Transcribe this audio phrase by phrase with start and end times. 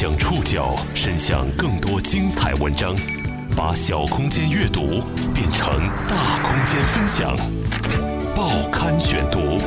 [0.00, 2.96] 将触角伸向更多精彩文章，
[3.54, 5.02] 把小空间阅读
[5.34, 5.68] 变成
[6.08, 7.36] 大空间分享。
[8.34, 9.58] 报刊选读，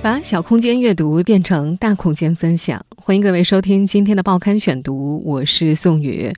[0.00, 2.80] 把小空间阅读变成大空间分享。
[2.96, 6.32] 欢迎各位收听今天的报刊选读，我是宋宇。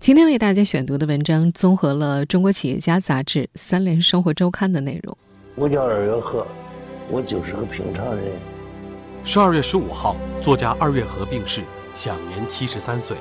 [0.00, 5.16] 今天为大家选读的文章综合了《中国企业家》杂志、《三联生活周刊》的内容。
[5.54, 6.44] 我叫二月河，
[7.08, 8.32] 我就是个平常人。
[9.22, 11.62] 十二月十五号，作家二月河病逝，
[11.98, 13.16] 享年七十三岁。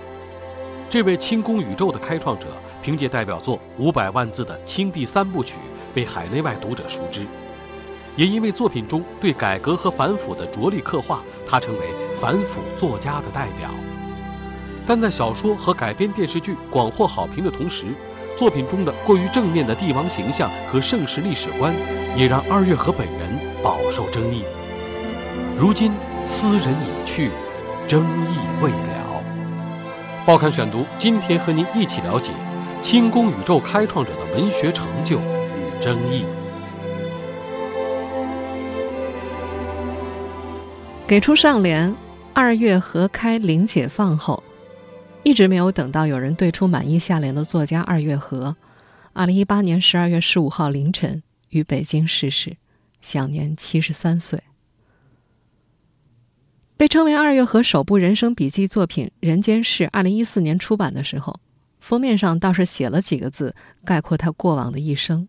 [0.88, 2.46] 这位轻功宇宙的开创者，
[2.80, 5.56] 凭借代表作五百万字的《青帝三部曲》，
[5.96, 7.26] 被海内外读者熟知。
[8.16, 11.88] 也因为作品中对改革和反腐的着力刻画，他成为
[12.22, 13.72] 反腐作家的代表。
[14.86, 17.88] 但在小说和改编电视剧广获好评的同时，
[18.36, 21.74] 作品中的过于正面的帝王形象和盛世历史观，
[22.16, 24.44] 也让二月河本人饱受争议。
[25.58, 25.92] 如今
[26.24, 27.32] 斯人已去，
[27.88, 29.24] 争议未了。
[30.26, 32.32] 报刊选读，今天和您一起了解
[32.82, 36.26] 清宫宇宙开创者的文学成就与争议。
[41.08, 41.96] 给出上联
[42.36, 44.44] “二月河开零解放”后，
[45.24, 48.58] 一直没有等到有人对出满意下联的作家二月河，
[49.14, 52.58] 二零一八年十二月十五号凌晨于北京逝世，
[53.02, 54.44] 享年七十三岁。
[56.78, 61.40] 被称为二月河首部人生笔记作品《人间世》，二零一四年出版的时候，
[61.80, 65.28] 封面上倒是写了几个字，概括他过往的一生：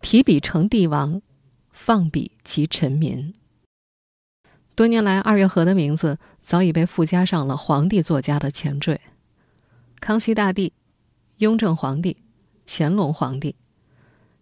[0.00, 1.20] 提笔成帝王，
[1.72, 3.34] 放笔即臣民。
[4.76, 9.00] 多年来，二月河的名字早已被附加上了皇帝作家的前缀：
[9.98, 10.72] 康熙大帝、
[11.38, 12.16] 雍正皇帝、
[12.64, 13.56] 乾隆皇帝。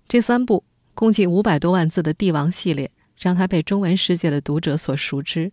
[0.06, 5.50] 这三部共计五百多万字的帝王系列，让他被中文世界的读者所熟知。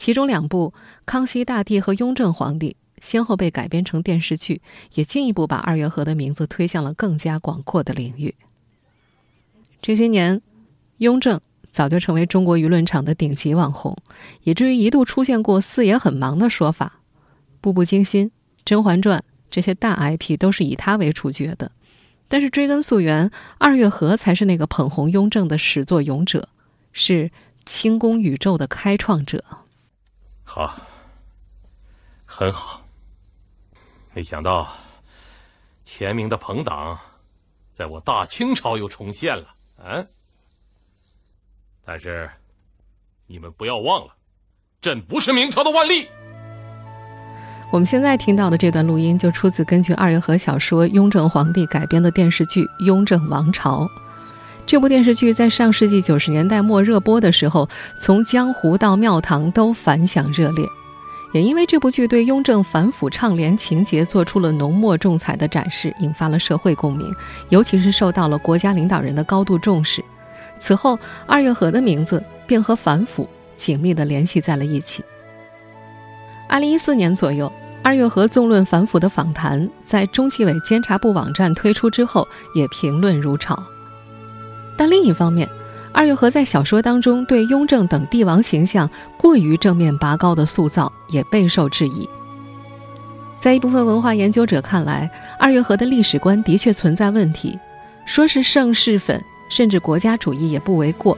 [0.00, 0.72] 其中两部
[1.04, 4.62] 《康熙大帝》和《雍正皇帝》先后被改编成电视剧，
[4.94, 8.34] 也进一步把二月河的名字推向了更加广阔的领域。
[9.82, 10.40] 这些年，
[10.96, 11.38] 雍正
[11.70, 13.94] 早就成为中国舆论场的顶级网红，
[14.44, 17.00] 以至于一度出现过“四爷很忙”的说法。
[17.60, 18.28] 《步步惊心》
[18.64, 19.18] 《甄嬛传》
[19.50, 21.72] 这些大 IP 都是以他为主角的。
[22.26, 26.48] 但是追根溯源，二月河才是那个捧红雍正的始作俑者，
[26.90, 27.30] 是
[27.66, 29.44] 清宫宇宙的开创者。
[30.52, 30.74] 好，
[32.26, 32.80] 很好。
[34.12, 34.66] 没想到，
[35.84, 36.98] 前明的朋党，
[37.72, 39.44] 在我大清朝又重现了。
[39.84, 40.04] 嗯！
[41.84, 42.28] 但是，
[43.28, 44.12] 你们不要忘了，
[44.82, 46.08] 朕不是明朝的万历。
[47.72, 53.84] 我们现在听到的这段录音，就出自根据二月河小说《雍正皇帝》改编的电视剧《雍正王朝》。
[54.66, 60.64] 这部电视剧在上世纪九十年代末热播的时候，从江湖到庙堂都反响热烈。
[61.32, 67.12] 也因为这部剧对雍正反腐倡廉情节做出了浓墨重彩的展示，引发了社会共鸣，
[67.48, 70.04] 尤其是受到了国家领导人的高度重视。
[70.58, 75.04] 此后，二月河的名字便和反腐紧密地联系在了一起。
[76.48, 83.56] 二零一四年左右，二月河纵论反腐的访谈在中纪委监察部网站推出之后，也评论如潮。
[84.80, 85.46] 但另一方面，
[85.92, 92.08] 二月河在小说当中对雍正等帝王形象过于正面拔高的塑造也备受质疑。
[93.38, 97.58] 在一部分文化研究者看来，二月河的历史观的确存在问题，
[98.06, 101.14] 说是盛世粉甚至国家主义也不为过。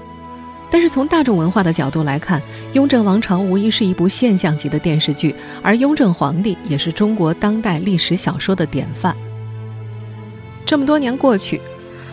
[0.69, 2.41] 但是从大众文化的角度来看，
[2.73, 9.17] 《雍正王朝》无疑是一部现象级的电视剧，而雍正皇帝也是中国当代历史小说的典范。
[10.67, 11.61] 这么多年过去。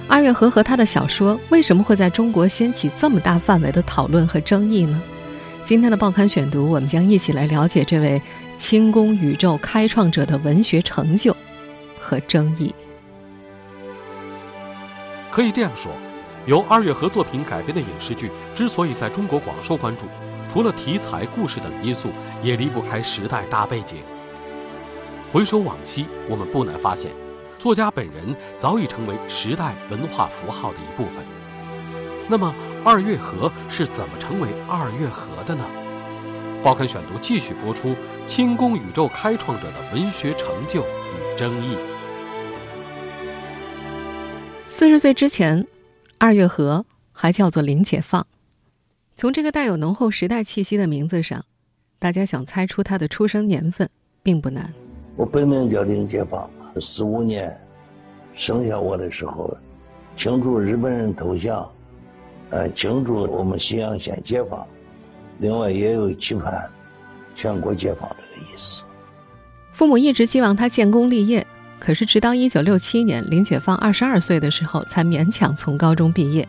[0.09, 4.99] 二月河和他的小说为什么会在中国掀起这么大范围的讨论和争议呢？
[5.63, 8.19] 今天的报刊选读，我们将一起来了解这位
[8.57, 11.35] 清宫宇宙开创者的文学成就
[11.99, 12.73] 和争议。
[15.29, 15.91] 可以这样说，
[16.47, 20.07] 由二月河作品改编的影视剧之所以在中国广受关注，
[20.51, 22.09] 除了题材、故事等因素，
[22.41, 23.99] 也离不开时代大背景。
[25.31, 27.11] 回首往昔，我们不难发现。
[27.59, 31.23] 作家本人早已成为时代文化符号的一部分。
[32.29, 35.65] 那么，二月河是怎么成为二月河的呢？
[36.63, 37.95] 报刊选读继续播出
[38.25, 41.75] 清宫宇宙开创者的文学成就与争议。
[44.65, 45.67] 四十岁之前，
[46.17, 48.25] 二月河还叫做林解放。
[49.15, 51.43] 从这个带有浓厚时代气息的名字上，
[51.97, 53.89] 大家想猜出他的出生年份
[54.23, 54.73] 并不难。
[55.17, 56.49] 我本名叫林解放。
[56.79, 57.55] 四五年
[58.33, 59.55] 生下我的时候，
[60.15, 61.71] 庆祝日本人投降，
[62.49, 64.67] 呃，庆祝我们信阳县解放，
[65.39, 66.69] 另外也有期盼
[67.35, 68.83] 全国解放这个意思。
[69.71, 71.45] 父母一直希望他建功立业，
[71.79, 76.47] 可是直到1967年，林解放22岁的时候，才勉强从高中毕业。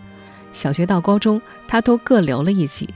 [0.53, 2.89] 小学到高中，他都各留了一级。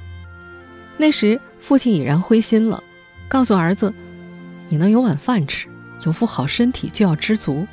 [0.96, 2.82] 那时，父亲已然灰心了，
[3.28, 3.94] 告诉儿子
[4.68, 5.68] ：“你能有碗饭吃，
[6.02, 7.66] 有副好身体，就要知足。”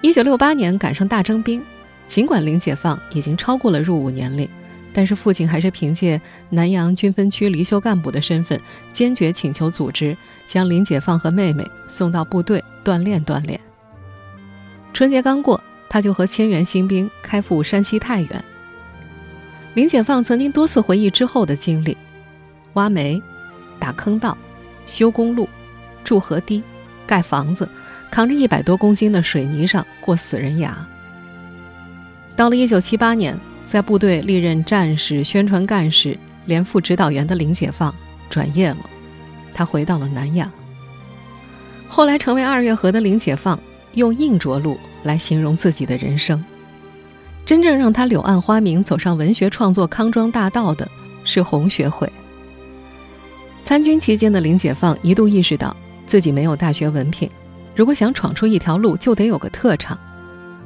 [0.00, 1.62] 一九六八年赶上大征兵，
[2.08, 4.48] 尽管林解放已经超过了入伍年龄，
[4.92, 6.20] 但是父亲还是凭借
[6.50, 8.60] 南阳军分区离休干部的身份，
[8.92, 10.16] 坚决请求组织
[10.46, 13.60] 将林解放和妹妹送到部队锻炼锻炼。
[14.92, 18.44] 春节刚过，他就和千元新兵开赴山西太原。
[19.74, 21.96] 林解放曾经多次回忆之后的经历：
[22.74, 23.22] 挖煤、
[23.78, 24.36] 打坑道、
[24.86, 25.48] 修公路、
[26.04, 26.62] 筑河堤、
[27.06, 27.68] 盖房子。
[28.10, 30.76] 扛着一百多公斤的水泥上过死人崖。
[32.36, 33.34] 到了一九七八年，
[33.66, 37.94] 在部队历任战士、宣传干事、连副指导员的林解放
[38.28, 38.90] 转业了，
[39.54, 40.52] 他回到了南阳。
[41.88, 43.58] 后来成为二月河的林解放，
[43.94, 46.44] 用硬着陆来形容自己的人生。
[47.46, 50.86] 真正让他柳暗花明，走上文学创作康庄大道的
[51.24, 52.12] 是红学会。
[53.64, 55.74] 参军期间的林解放一度意识到
[56.12, 57.26] 自己没有大学文凭。
[57.74, 59.98] 如果想闯出一条路，就得有个特长。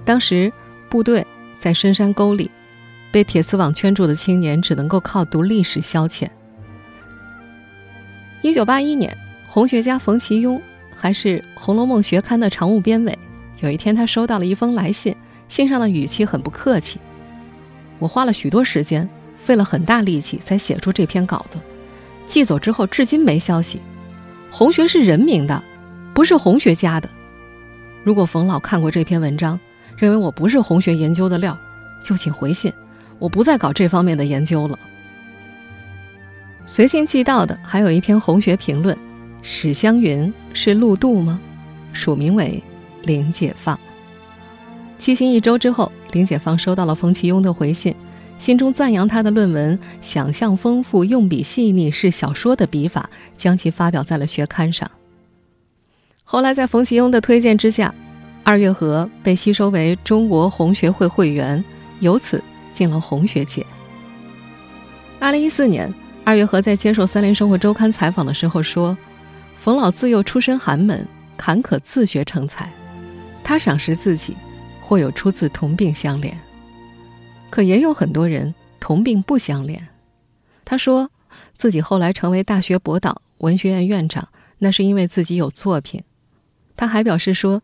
[0.05, 0.53] 当时
[0.89, 1.25] 部队
[1.57, 2.51] 在深山沟里，
[3.13, 6.27] 被铁丝网圈住的青年只能够靠读历史消遣。
[8.43, 9.17] 一九八一年，
[9.47, 10.61] 红学家冯其庸
[10.97, 13.17] 还是《红楼梦》学刊的常务编委。
[13.61, 15.15] 有一天，他收到了一封来信，
[15.47, 16.99] 信上的语气很不客气
[18.01, 19.09] ：“我花了许多时间，
[19.39, 21.57] 费了很大力气才写出这篇稿子，
[22.27, 23.81] 寄走之后至今没消息。
[24.57, 25.63] 红学是人民的。”
[26.15, 27.11] 不是红学家的。
[28.03, 29.61] 如果冯老看过这篇文章，
[29.99, 31.55] 认为我不是红学研究的料，
[32.03, 32.73] 就请回信，
[33.19, 34.79] 我不再搞这方面的研究了。
[36.65, 38.97] 随信寄到的还有一篇红学评论：
[39.43, 41.39] 史湘云是陆渡吗？
[41.93, 42.63] 署名为
[43.03, 43.79] 林解放。
[44.97, 47.95] 寄信一周之后，林解放收到了冯其庸的回信，
[48.39, 54.91] 心中赞扬他的论文想象丰富，用笔细腻，是小说的笔法，将其发表在了学刊上。
[56.23, 57.95] 后来，在冯其庸的推荐之下，
[58.45, 61.65] 二月河被吸收为中国红学会会员，
[62.01, 62.43] 由此
[62.73, 63.65] 进了红学界。
[65.19, 65.93] 二零一四年，
[66.25, 68.97] 二月河在接受《三联生活周刊》采访的时候说
[69.57, 71.07] ：“冯老自幼出身寒门，
[71.37, 72.71] 坎坷自学成才。
[73.43, 74.37] 他赏识自己，
[74.83, 76.33] 或有出自同病相怜，
[77.57, 79.81] 可也有很多人同病不相怜。”
[80.63, 81.11] 他说
[81.57, 86.03] 自己后来成为大学博导、文学院院长，那是因为自己有作品。
[86.77, 87.63] 他还表示说：“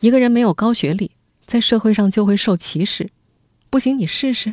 [0.00, 1.12] 一个人没有高学历，
[1.46, 3.08] 在社会上就会受歧视。
[3.70, 4.52] 不行，你试试。”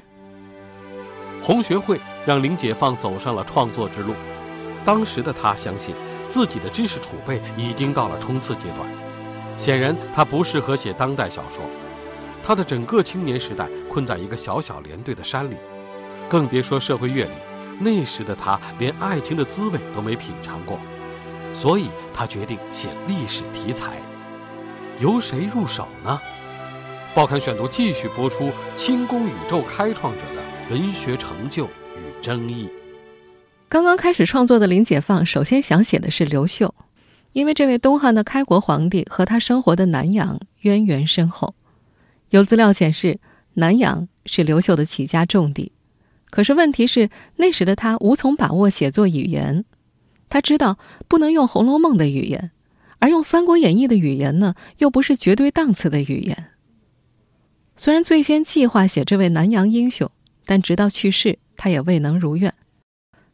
[1.44, 4.14] 红学会让林解放走上了创作之路。
[4.86, 5.94] 当时的他相信
[6.30, 8.88] 自己的知识储备已经到了冲刺阶段。
[9.58, 11.66] 显然，他不适合写当代小说。
[12.50, 15.56] 他的整个青年时代困在一个小小连队的山里，
[16.28, 17.32] 更别说社会阅历。
[17.80, 20.80] 那时的他连爱情的滋味都没品尝过。
[21.54, 24.02] 所以他决定写历史题材，
[25.00, 26.20] 由谁入手呢？
[27.14, 30.42] 报刊选读继续播出清宫宇宙开创者的
[30.72, 32.68] 文学成就与争议。
[33.68, 36.74] 刚刚开始创作的林解放，首先想写的是刘秀，
[37.32, 41.54] 因为这位东汉的开国皇帝和他生活的南阳渊源深厚。
[42.30, 43.20] 有资料显示，
[43.56, 45.72] 南阳是刘秀的起家重地。
[46.30, 49.66] 可是问题是，那时的他无从把握写作语言。
[50.30, 52.52] 他知道不能用《红楼梦》的语言，
[53.00, 56.52] 而用《三国演义》的语言呢，又不是绝对档次的语言。
[57.76, 60.12] 虽然最先计划写这位南阳英雄，
[60.46, 62.54] 但直到去世，他也未能如愿。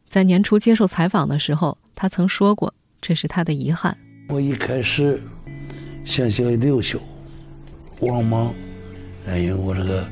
[0.08, 2.72] 在年初接受采访的时候，他曾说过，
[3.02, 3.94] 这是他的遗憾。
[4.28, 5.22] 我一开始
[6.04, 6.98] 想写刘秀、
[8.00, 8.54] 王莽，
[9.28, 10.06] 因为我这个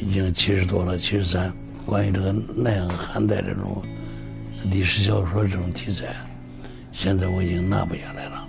[0.00, 1.52] 已经七十多了，七十三，
[1.84, 3.82] 关于这个南阳汉代这种。
[4.72, 6.16] 历史小说这种题材，
[6.90, 8.44] 现在我已经拿不下来了。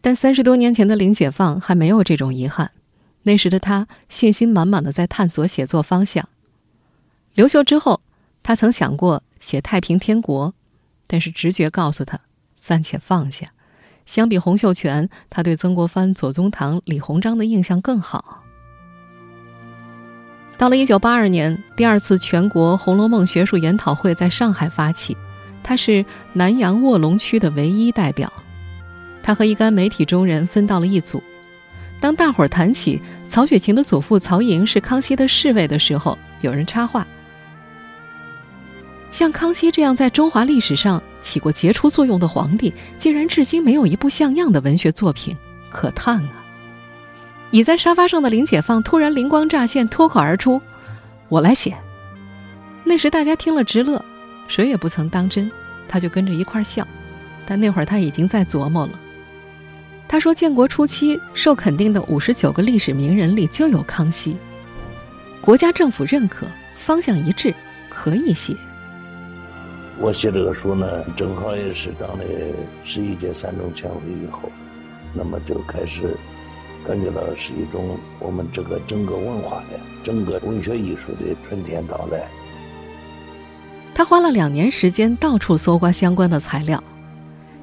[0.00, 2.72] 但三十多年前的林解放还没有这种遗憾，
[3.22, 6.28] 那时的他信心满满的在探索写作方向。
[7.34, 8.00] 刘秀之后，
[8.42, 10.52] 他曾想过写太平天国，
[11.06, 12.18] 但是直觉告诉他
[12.56, 13.52] 暂且放下。
[14.04, 18.43] 相比洪秀全，他对曾国藩、左宗棠、李鸿章的印象更好。
[20.56, 25.16] 到了一九八二年，第二次全国《红楼梦》学术研讨会在上海发起，
[25.62, 28.32] 他是南阳卧龙区的唯一代表。
[29.22, 31.22] 他和一干媒体中人分到了一组。
[32.00, 37.06] 当大伙儿谈起曹雪芹的祖父曹寅是康熙的侍卫的时候，有人插话
[39.10, 45.36] ：“像康熙这样在中华历史上起过杰出作用的皇帝，竟然至今没有一部像样的文学作品，
[45.70, 46.43] 可叹啊！
[47.54, 50.60] 倚在沙发上的林解放突然灵光乍现，脱口而出
[51.30, 51.72] ：“我来写。”
[52.82, 54.04] 那时大家听了直乐，
[54.48, 55.48] 谁也不曾当真，
[55.86, 56.84] 他就跟着一块笑。
[57.46, 58.98] 但那会儿他已经在琢磨了。
[60.08, 64.36] 他说：“建国初期受肯定的五十九个历史名人里就有康熙，
[65.40, 67.54] 国家政府认可，方向一致，
[67.88, 68.56] 可以写。”
[70.00, 72.24] 我写这个书呢，正好也是当的
[72.84, 74.50] 十一届三中全会以后，
[75.12, 76.16] 那么就开始
[76.86, 82.26] 感觉到是一种我们这个整个文化的、整个文学艺术的春天到来。
[83.94, 86.82] 他花了两年时间到处搜刮相关的材料，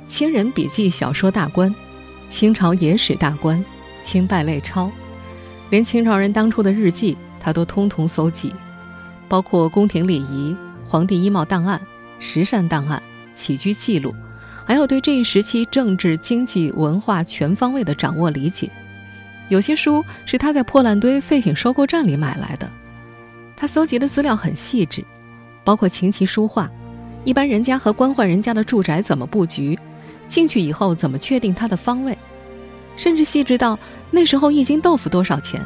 [0.12, 1.70] 《清人笔记》小说大观，
[2.30, 3.58] 《清朝野史大观》，
[4.02, 4.88] 《清败类钞》，
[5.70, 8.54] 连清朝人当初的日记他都通通搜集，
[9.28, 10.56] 包括宫廷礼仪、
[10.88, 11.80] 皇帝衣帽档案。
[12.24, 13.02] 时善档案、
[13.34, 14.14] 起居记录，
[14.64, 18.70] 还有对这一时期政治、经济、文化全方位的掌握理解。
[19.52, 22.72] 有些书是他在破烂堆废品收购站里买来的。
[23.58, 25.04] 他搜集的资料很细致，
[25.66, 26.72] 包括琴棋书画、
[27.26, 29.78] 一般人家和官宦人家的住宅怎么布局，
[30.30, 32.18] 进去以后怎么确定它的方位，
[32.96, 33.78] 甚至细致到
[34.10, 35.62] 那时候一斤豆腐多少钱，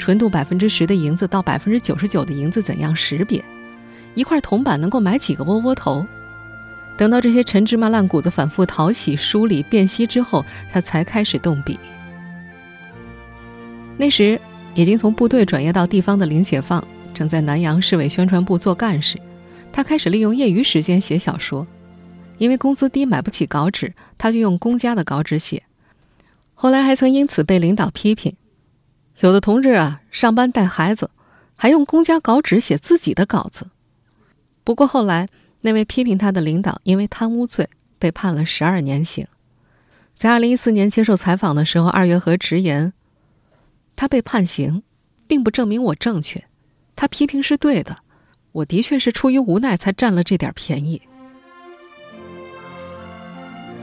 [0.00, 3.40] 纯度百分之十的银子到百分之九十九的银子怎样识别。
[4.14, 6.04] 一块铜板能够买几个窝窝头？
[6.96, 11.78] 等到这些陈芝麻烂谷子反复淘洗、梳理、辨析之后，他才开始动笔。
[13.98, 14.40] 那时
[14.74, 19.20] 已经从部队转业到地方的林解放，正在南阳市委宣传部做干事。
[19.72, 21.66] 他开始利用业余时间写小说，
[22.38, 25.64] 因为工资低买不起稿纸，他就用公家的稿纸写。
[26.54, 28.34] 后来还曾因此被领导批评：
[29.18, 31.10] 有的同志啊，上班带孩子，
[31.56, 33.66] 还用公家稿纸写自己的稿子。
[34.62, 35.28] 不过后来，
[35.62, 39.26] 那位批评他的领导因为贪污罪被判了十二年刑。
[40.16, 42.92] 在二零一四年接受采访的时候，二月河直言
[43.98, 44.84] ：“他被判刑，
[45.26, 46.44] 并不证明我正确，
[46.94, 47.98] 他批评是对的，
[48.52, 51.02] 我的确是出于无奈才占了这点便宜。”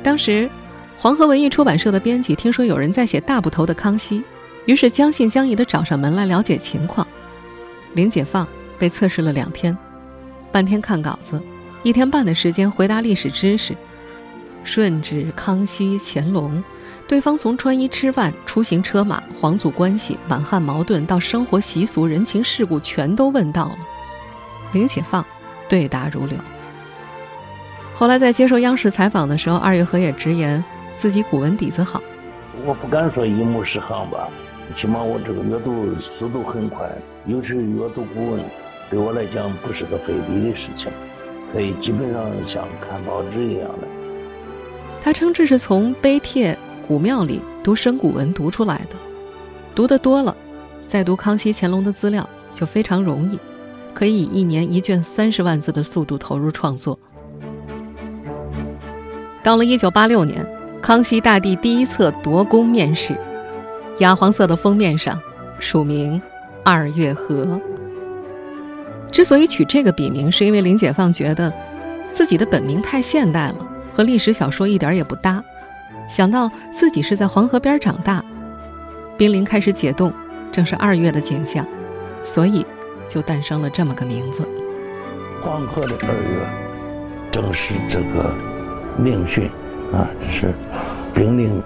[0.02, 0.50] 当时，
[0.98, 4.24] 黄河文艺出版社的编辑听说有人在写大部头的康熙，
[4.66, 7.06] 于是将信将疑的找上门来了解情况。
[7.94, 8.48] 林解放
[8.80, 9.78] 被测试了两天。
[10.50, 11.44] 半天看稿子，
[11.84, 13.76] 一天半的时间回答历史知识。
[14.64, 16.64] 顺治、康熙、乾隆，
[17.08, 23.78] 对方从穿衣吃饭、出行车马、皇族关系、满汉矛盾到生活习俗、人情世故，全都问到了。
[24.74, 25.24] 林且放
[25.70, 26.38] 对答如流。
[27.94, 30.64] 后来在接受央视采访的时候，二月河也直言
[30.98, 32.02] 自己古文底子好。
[32.66, 34.28] 我不敢说一目十行吧，
[34.74, 36.90] 起码我这个阅读速度很快，
[37.28, 38.44] 尤其是阅读古文。
[38.90, 40.92] 对我来讲不是个费力的事情，
[41.54, 43.88] 可以基本上像看报纸一样的。
[45.02, 48.96] 他称这是从碑帖、古庙里读生古文读出来的，
[49.74, 50.36] 读得多了，
[50.88, 53.40] 再读康熙、乾隆的资料就非常容易，
[53.94, 57.00] 可以以一年一卷三十万字的速度投入创作。
[59.42, 60.48] 到了一九八六年，
[60.80, 63.18] 康熙大帝第一册夺宫面世，
[63.98, 65.20] 雅黄色的封面上
[65.60, 66.22] 署名
[66.64, 67.60] 二月河。
[69.12, 71.52] 之所以取这个笔名，是因为林解放觉得
[72.12, 75.44] 自己的本名太现代了，和历史小说一点也不搭。
[76.08, 78.24] 想到自己是在黄河边长大，
[79.18, 80.12] 濒临开始解冻，
[80.52, 81.66] 正是二月的景象，
[82.22, 82.66] 所以
[83.08, 84.48] 就诞生了这么个名字。
[85.42, 86.48] 黄河的二月，
[87.32, 88.34] 正是这个
[89.00, 89.50] 令训
[89.92, 90.54] 啊，就是
[91.14, 91.62] 兵令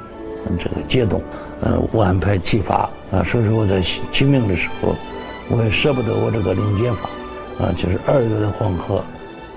[0.58, 1.22] 这个解冻，
[1.62, 3.24] 呃，安排启发啊。
[3.24, 4.96] 所以说我在起名的时候，
[5.50, 7.10] 我也舍不得我这个林解放。
[7.60, 9.03] 啊，就是二月的黄河，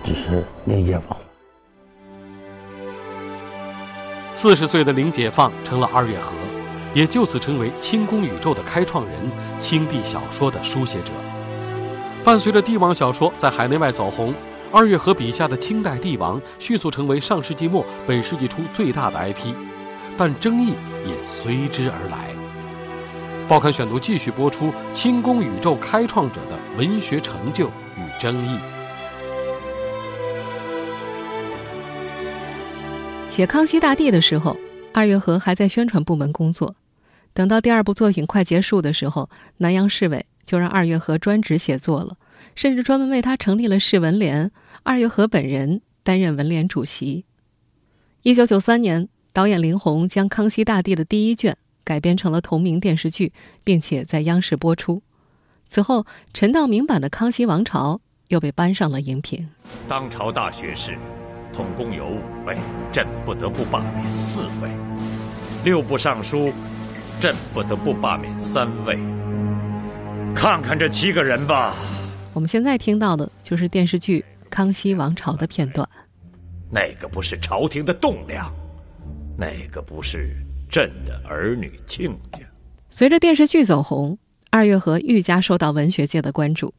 [0.02, 1.16] 就是林解放。
[4.42, 6.32] 四十岁的林解放成了二月河，
[6.94, 9.14] 也就此成为清宫宇宙的开创人，
[9.60, 11.12] 清帝小说的书写者。
[12.24, 14.34] 伴随着帝王小说在海内外走红，
[14.72, 19.54] 二月河笔下的清代帝王迅速成为上世纪末本世纪初最大的 IP，
[20.18, 20.70] 但争议
[21.06, 22.30] 也随之而来。
[23.48, 27.68] 报刊选读继续播出清宫宇宙开创者的文学成就。
[27.68, 28.58] 与争议。
[33.32, 34.54] 写康熙大帝的时候，
[34.92, 36.76] 二月河还在宣传部门工作。
[37.32, 42.18] 等到第二部作品快结束的时候，南阳市委就让二月河专职写作了，
[42.54, 44.50] 甚至专门为他成立了市文联，
[44.82, 47.24] 二月河本人担任文联主席。
[48.20, 53.32] 一九九三年，导演林鸿将康熙大帝的第一卷改编成了同名电视剧，
[53.64, 55.02] 并且在央视播出。
[55.70, 57.94] 此后，陈道明版的《康熙王朝》
[58.28, 59.48] 又被搬上了荧屏。
[59.88, 60.98] 当朝大学士，
[61.52, 62.56] 统共有五位，
[62.90, 64.70] 朕不得不罢免四位；
[65.64, 66.52] 六部尚书，
[67.20, 68.98] 朕不得不罢免三位。
[70.34, 71.74] 看看这七个人吧。
[72.32, 75.86] 我们现在听到的就是电视剧《康熙王朝》的片段。
[76.70, 78.50] 那个不是朝廷的栋梁，
[79.36, 80.34] 那个不是
[80.70, 82.40] 朕的儿女亲家。
[82.88, 84.16] 随着电视剧走红，
[84.50, 86.72] 二月河愈加受到文学界的关注。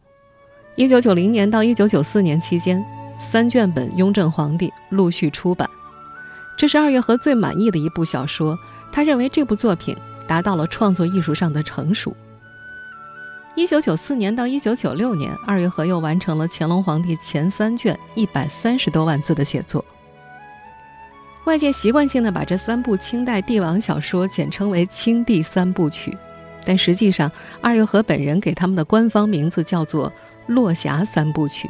[0.75, 2.83] 一九九零年到一九九四年期间，
[3.23, 5.67] 三卷本《雍正皇帝》陆续出版，
[6.55, 8.57] 这是二月河最满意的一部小说。
[8.91, 12.15] 他认为这部作品达到了创作艺术上的成熟。
[13.55, 19.83] 一九九四年到一九九六年，二月河又完成了乾隆皇帝前三卷一百三十多万字的写作。
[21.45, 26.15] 外界习惯性的把这三部清代帝王小说简称为“清帝三部曲”，
[26.65, 30.09] 但实际上，二月河本人给他们的官方名字叫做
[30.45, 31.67] 《落霞三部曲》。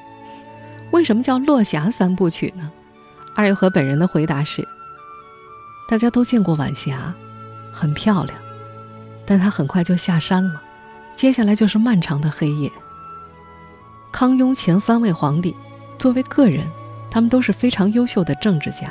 [0.93, 2.71] 为什么叫《落霞三部曲》呢？
[3.35, 4.67] 二月河本人的回答是：
[5.89, 7.11] 大家都见过晚霞，
[7.71, 8.37] 很漂亮，
[9.25, 10.61] 但它很快就下山了。
[11.15, 12.71] 接下来就是漫长的黑夜。
[14.11, 15.55] 康雍前三位皇帝，
[15.97, 16.63] 作为个人，
[17.09, 18.87] 他们都是非常优秀的政治家，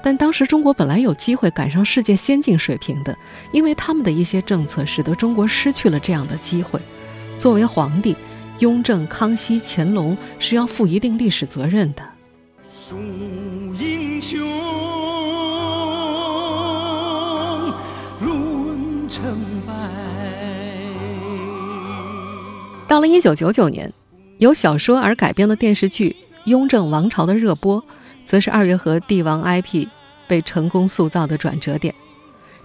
[0.00, 3.18] 但当时中国本来有机会赶上世界先进水平的，
[3.50, 6.80] 因为他们的一些政策，使得中国失去了这样的机会。
[7.36, 8.16] 作为皇帝，
[8.62, 12.02] 雍正、康熙、乾隆是要负一定历史责任的。
[12.72, 12.94] 数
[13.74, 14.38] 英雄，
[18.20, 19.72] 论成败。
[22.86, 23.92] 到了一九九九年，
[24.38, 26.10] 由小说而改编的电视剧
[26.44, 27.84] 《雍正王朝》的热播，
[28.24, 29.88] 则是二月河帝王 IP
[30.28, 31.92] 被成功塑造的转折点。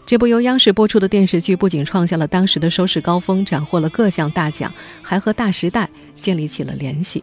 [0.07, 5.83] 这部由央视播出的电视剧不仅创下了当时的收视高峰，斩获了各项大奖，还和《大时代》
[6.21, 7.21] 建立起了联系。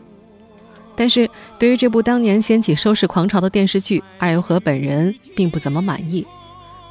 [0.95, 1.26] 但是，
[1.59, 6.26] 对于这部当年掀起收视狂潮的电视剧，二月河本人并不怎么满意。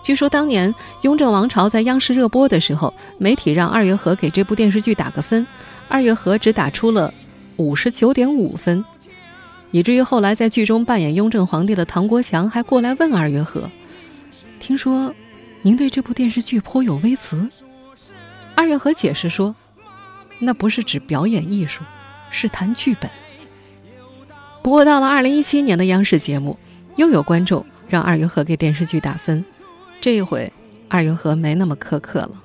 [0.02, 0.74] 据说当年
[1.04, 5.46] 《雍正王朝》在央视热播的时候，媒体让二月河给这部电视剧打个分。
[5.88, 7.13] 二月河只打出了
[7.58, 8.84] 五十九点五分，
[9.70, 13.70] 以至于后来在剧中扮演雍正皇帝的唐国强还过来问二月河
[14.60, 15.13] ：“听说
[15.63, 17.49] 您对这部电视剧颇有微词？”
[18.56, 19.56] 二月河解释说
[20.38, 21.84] ：“那不是指表演艺术，
[22.30, 23.10] 是谈剧本。”
[24.62, 26.58] 不过到了二零一七年的央视节目，
[26.95, 29.43] 又有观众让二月河给电视剧打分，
[29.99, 30.52] 这一回
[30.88, 32.43] 二月河没那么苛刻了。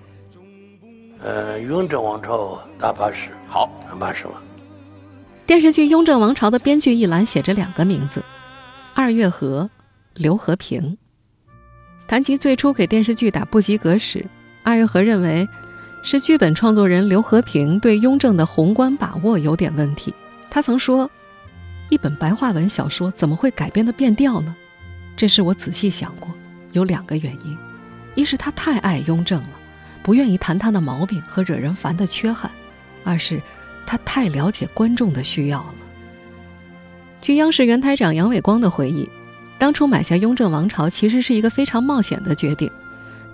[1.21, 4.43] 呃，雍正王朝打八十，好，打八十吧。
[5.47, 8.25] 电视剧《雍正王朝》的编剧一栏写着两个名字：
[8.95, 9.69] 二月河、
[10.15, 10.97] 刘和平。
[12.09, 14.25] 谈及最初给电视剧打不及格时，
[14.63, 15.47] 阿月河认为
[16.03, 20.13] 是剧本创作人刘和平对雍正的宏观把握有点问题。
[20.49, 21.09] 他曾说
[21.91, 24.57] ：“一本白话文小说怎么会改编的变调呢？”
[25.15, 26.35] 这是我仔细想过，
[26.73, 27.59] 有两个原因：
[28.15, 29.51] 一是他太爱雍正了。
[30.03, 32.51] 不愿意谈他的毛病和惹人烦的缺憾，
[33.05, 33.39] 二是
[33.85, 35.75] 他太了解观众的需要了。
[37.21, 39.07] 据央视原台长杨伟光的回忆，
[39.59, 42.71] 当初买下《雍正王朝》其实是一个非常冒险的决定。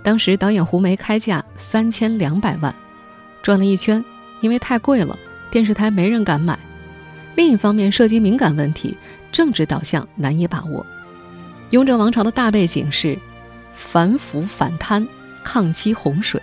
[0.01, 2.73] 当时导演胡梅开价三千两百万，
[3.41, 4.03] 转了一圈，
[4.41, 5.17] 因为太贵了，
[5.51, 6.57] 电视台没人敢买。
[7.35, 8.97] 另一方面，涉及敏感问题，
[9.31, 10.81] 政治导向难以把握。
[11.71, 13.17] 《雍正王朝》的大背景是
[13.73, 15.07] 反腐反贪、
[15.43, 16.41] 抗击洪水。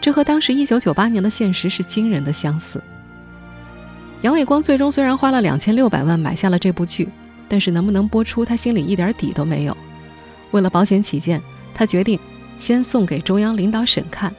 [0.00, 2.82] 这和当时一九九八年的现实是惊人的相似。
[4.22, 7.08] 杨伟光最终虽然花了两千六百万买下了这部剧，
[7.48, 9.76] 但是能不能播出，他心里一点底都没有。
[10.50, 11.40] 为了保险起见，
[11.74, 12.18] 他决定
[12.58, 14.34] 先送给中央领导审看。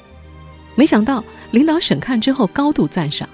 [0.76, 3.28] 没想到领导审看之后高度赞赏，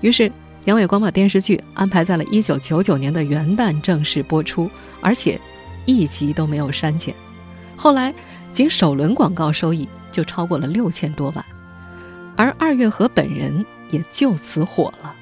[0.00, 0.30] 于是
[0.64, 5.40] 杨伟光把电视剧安排在了一九九九年的元旦正式播出，而且
[5.84, 7.14] 一集都没有删减。
[7.76, 8.12] 后来
[8.52, 9.88] 仅首轮广告收益。
[10.12, 11.44] 就超过了六千多万，
[12.36, 15.14] 而二月河本人也就此火了。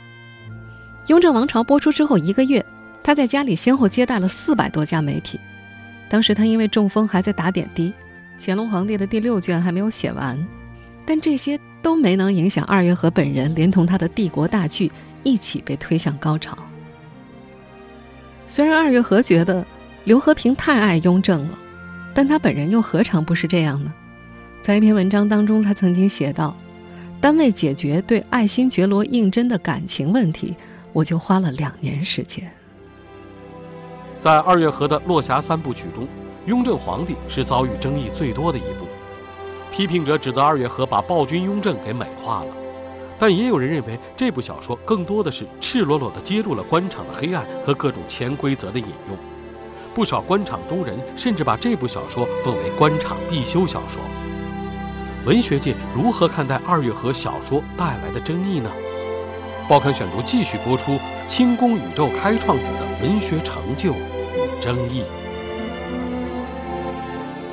[1.08, 2.64] 《雍正王朝》播出之后一个月，
[3.04, 5.38] 他在家里先后接待了四百多家媒体。
[6.08, 7.92] 当时他因为中风还在打点滴，
[8.38, 10.42] 乾隆皇帝的第六卷还没有写完，
[11.04, 14.90] 但这些都没能影响二月河本人连同他的帝国大剧
[15.22, 16.56] 一起被推向高潮。
[18.48, 19.66] 虽然二月河觉得
[20.04, 21.58] 刘和平太爱雍正了，
[22.14, 23.92] 但他本人又何尝不是这样呢？
[24.62, 26.56] 在一篇文章当中，他曾经写道
[27.20, 30.56] ：“单为解决对爱新觉罗胤禛的感情问题，
[30.94, 32.50] 我就花了两年时间。”
[34.24, 36.08] 在二月河的《落霞三部曲》中，
[36.46, 38.86] 雍正皇帝是遭遇争议最多的一部。
[39.70, 42.46] 批评者指责二月河把暴君雍正给美化了，
[43.18, 49.18] 但也有人认为这部小说更多的是赤裸裸地揭露了官场的黑暗和各种潜规则的引用。
[49.94, 54.00] 不少官场中人甚至把这部小说奉为官场必修小说。
[55.26, 58.70] 文学界如何看待二月河小说带来的争议呢？
[59.68, 63.92] 报刊选读继续播出清宫宇宙开创者的文学成就
[64.64, 65.02] 争议。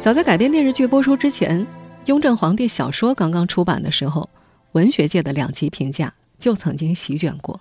[0.01, 1.59] 早在改编电视剧播出之前，
[2.05, 4.29] 《雍正皇帝》小说刚刚出版的时候，
[4.71, 7.59] 文学界的两极评价就曾经席卷过。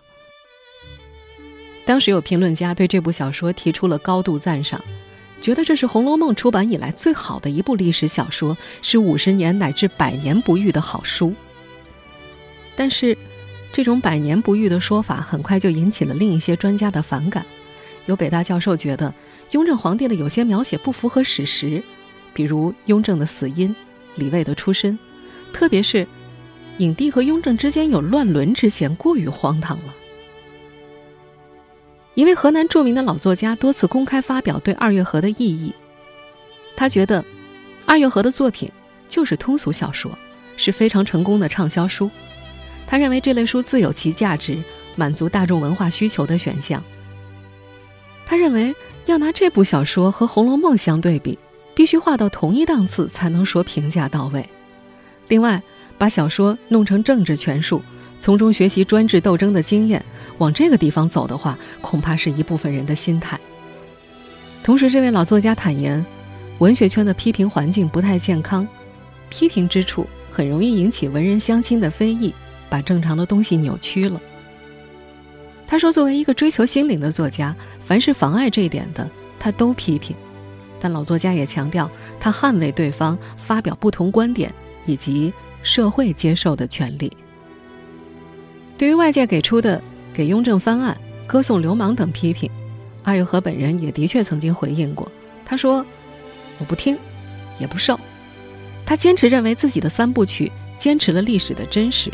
[1.85, 4.81] 当时有评论家对这部小说提出了高度赞赏，
[5.41, 11.35] 觉得这是《红楼梦》出版以来最好的一部历史小说，是五十年乃至百年不遇的好书。
[12.77, 13.19] 但是，
[13.73, 17.45] 这种百年不遇的说法很快就引起了另一些专家的反感。
[18.07, 19.13] 有北大教授觉得，
[19.51, 21.83] 雍正皇帝的有些描写不符合史实。
[22.33, 23.75] 比如雍正的死因、
[24.15, 24.97] 李卫的出身，
[25.53, 26.07] 特别是
[26.79, 29.95] 影帝和雍正之间有乱伦之嫌，过于荒唐了。
[32.15, 35.75] 一位河南著名的老作家多次公开发表对二月河的异议，
[36.77, 37.25] 他觉得
[37.85, 38.71] 二月河的作品
[39.09, 40.17] 就是通俗小说，
[40.57, 42.09] 是非常成功的畅销书。
[42.87, 44.63] 他认为这类书自有其价值，
[44.95, 46.83] 满足大众文化需求的选项。
[48.31, 48.73] 他认为
[49.07, 51.37] 要拿这部小说和《红楼梦》相对比。
[51.75, 54.47] 必须画到同一档次才能说评价到位。
[55.29, 55.61] 另外，
[55.99, 57.83] 把小说弄成政治权术，
[58.21, 60.05] 从中学习专制斗争的经验，
[60.39, 63.41] 往这个地方走的话，恐怕是一部分人的心态。
[64.63, 66.05] 同时，这位老作家坦言，
[66.59, 68.69] 文学圈的批评环境不太健康，
[69.29, 72.35] 批评之处很容易引起文人相亲的非议，
[72.69, 74.21] 把正常的东西扭曲了。
[75.71, 80.17] 他说：“作为一个追求心灵的作家，凡是妨碍这一点的，他都批评。”
[80.81, 84.53] 但老作家也强调，他捍卫对方发表不同观点
[84.85, 87.17] 以及社会接受的权利。
[88.77, 89.81] 对于外界给出的
[90.13, 92.51] 给雍正翻案、歌颂流氓等批评，
[93.05, 95.09] 二月河本人也的确曾经回应过。
[95.45, 95.87] 他说
[96.59, 96.99] ：“我不听，
[97.61, 97.97] 也不受。”
[98.85, 102.11] 他坚持认为自己的三部曲坚持了历史的真实。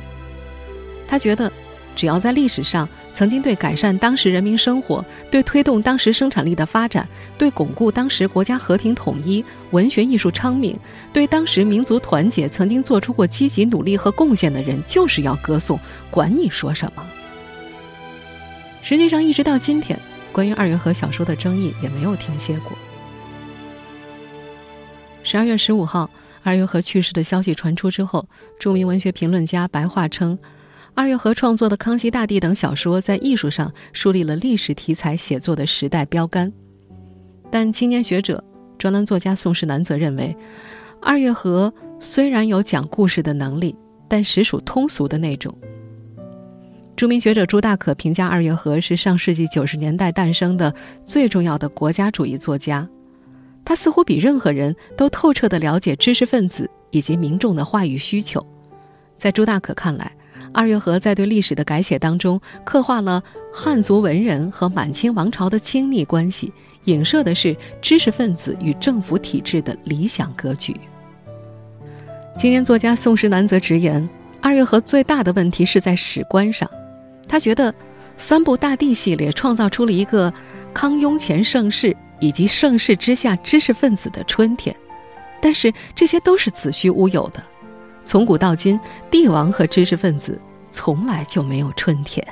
[1.08, 1.50] 他觉得。
[1.96, 2.86] 只要在历史上
[3.16, 10.78] 曾经对改善当时人民生活、对推动当时生产力的发展、对巩固当时国家和平统一、文学艺术昌明、
[11.14, 17.02] 对当时民族团结曾经做出过积极努力和贡献的人，就是要歌颂，管你说什么。
[18.82, 19.98] 实际上，一直到今天，
[20.30, 22.76] 关于二月河小说的争议也没有停歇过。
[25.22, 26.10] 十二月十五号，
[26.42, 28.28] 二月河去世的消息传出之后，
[28.60, 30.38] 著名文学评论家白桦称。
[30.96, 36.50] 二月河创作的《康熙大帝》等小说，在艺术上树立了历史题材写作的时代标杆。
[37.50, 38.42] 但青年学者、
[38.78, 40.34] 专栏作家宋世南则认为，
[41.02, 43.76] 二月河虽然有讲故事的能力，
[44.08, 45.54] 但实属通俗的那种。
[46.96, 52.88] 著名学者朱大可评价二月河是上世纪九十年代诞生的最重要的国家主义作家，
[53.66, 58.42] 他似乎比任何人都透彻地了解知识分子以及民众的话语需求。
[59.18, 60.10] 在朱大可看来，
[60.52, 66.52] 二月河在对历史的改写当中，刻画了汉族文人和满清王朝的亲密关系，
[66.84, 70.74] 影射的是知识分子与政府体制的理想格局。
[72.38, 74.08] 青年作家宋时南则直言，
[74.40, 76.68] 二月河最大的问题是在史观上，
[77.28, 77.74] 他觉得
[78.18, 80.32] 三部大地系列创造出了一个
[80.72, 84.74] 康雍乾盛世以及盛世之下知识分子的春天，
[85.40, 87.42] 但是这些都是子虚乌有的。
[88.06, 88.78] 从古到今，
[89.10, 90.40] 帝王和知识分子
[90.70, 92.24] 从来就没有春天。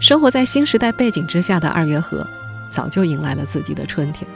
[0.00, 2.26] 生活在新时代背景之下的二月河，
[2.70, 4.26] 早就迎来了自己的春天。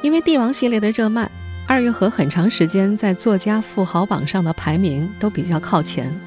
[0.00, 1.30] 因为帝王系列的热卖，
[1.68, 6.18] 二月河很长时间在作家富豪榜上的排名都比较靠前。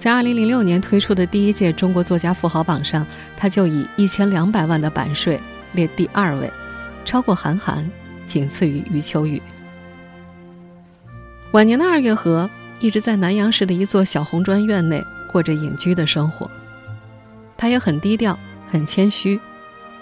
[0.00, 3.06] 在二零零六年推出的第一届中国作家富豪榜上，
[3.36, 5.40] 他就以一千两百万的版税
[5.74, 6.52] 列第二位，
[7.04, 7.88] 超过韩寒，
[8.26, 9.40] 仅次于余秋雨。
[11.52, 16.48] 晚年的二月河一直在南阳市的一座小红砖院内过着隐居的生活，
[17.56, 18.38] 他也很低调、
[18.70, 19.38] 很谦虚，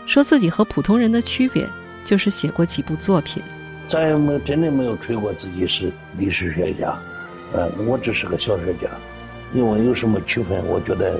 [0.04, 1.66] 说自己和普通人的区别
[2.04, 3.42] 就是写过几部作品。
[3.86, 6.98] 再也没真的没有吹过自己是历史学家，
[7.54, 8.90] 呃，我只是个小说家。
[9.50, 10.62] 你问有什么区分？
[10.66, 11.18] 我觉得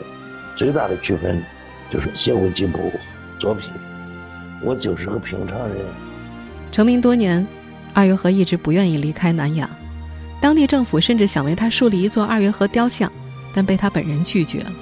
[0.54, 1.42] 最大的区分
[1.88, 2.92] 就是写过几部
[3.38, 3.72] 作品。
[4.60, 5.78] 我就是个平常人。
[6.70, 7.46] 成名多年，
[7.94, 9.68] 二月河一直不愿意离开南阳。
[10.40, 13.11] 当地政府甚至想为他树立一座二月河雕像，
[13.55, 14.72] 但被他本人拒绝了。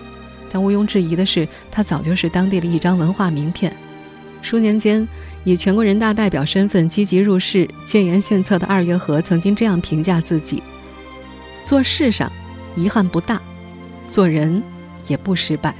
[0.53, 3.75] 但毋庸置疑的是，他早就是当地的一张文化名片。
[4.43, 5.07] 数年间，
[5.45, 10.63] 以全国人大代表身份积极入世、建言献策的二月河曾经这样评价自己
[11.65, 12.31] ：“做事上
[12.77, 13.41] 遗憾不大，
[14.09, 14.63] 做人
[15.09, 15.75] 也不失败。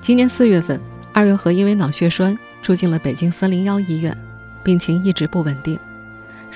[0.00, 0.80] 今年四月份，
[1.12, 4.16] 二月河因为脑血栓住进了北京三零幺医院，
[4.62, 5.76] 病情一直不稳定。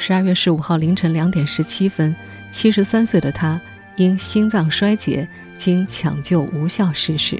[0.03, 2.17] 十二月十五号凌晨两点十七分，
[2.51, 3.61] 七十三岁的他
[3.97, 7.39] 因心脏衰竭经抢救无效逝世。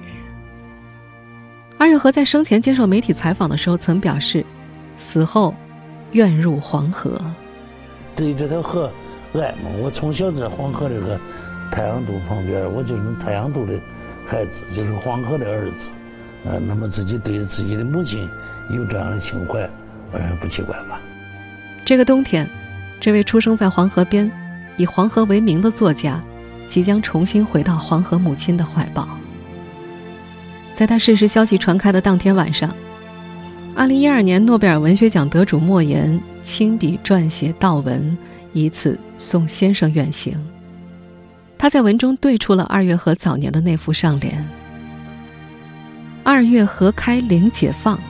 [1.79, 4.45] 二月河在生前接受媒体采访的时候曾表示，
[4.95, 5.55] 死后
[6.13, 7.19] 愿入黄河。
[8.15, 8.93] 对这条河
[9.33, 11.19] 爱嘛，我从小在黄河这个
[11.73, 13.73] 太阳渡旁边，我就是太阳渡的
[14.27, 15.89] 孩子，就是黄河的儿子。
[16.45, 18.29] 呃，那么自己对自己的母亲
[18.69, 19.67] 有这样的情怀，
[20.13, 21.01] 我说不奇怪吧。
[21.85, 22.49] 这个冬天，
[23.01, 24.31] 这位出生在黄河边、
[24.77, 26.23] 以黄河为名的作家，
[26.69, 29.09] 即将重新回到黄河母亲的怀抱。
[30.75, 32.75] 在他逝世消息传开的当天晚上，
[33.75, 38.17] 二零一二年诺贝尔文学奖得主莫言亲笔撰写悼文，
[38.53, 40.35] 以此送先生远行。
[41.59, 44.49] 他在文中对出了二月河早年的那副上联
[46.25, 48.01] ：“二月河开临解放，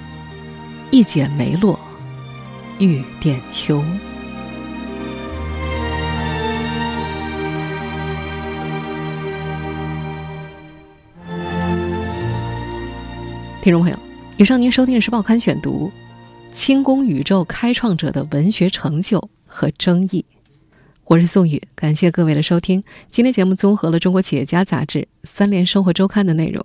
[0.92, 1.80] 一剪梅落。”
[2.80, 3.84] 玉点秋。
[13.60, 13.98] 听众朋友，
[14.38, 15.92] 以上您收听的是《报刊选读》，
[16.56, 20.24] 清宫宇宙开创者的文学成就和争议。
[21.04, 22.82] 我是宋宇，感谢各位的收听。
[23.10, 26.64] 今天节目综合了《中国企业家》杂志、《三联生活周刊》的内容。